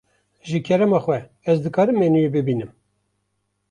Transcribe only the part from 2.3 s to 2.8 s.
bibînim.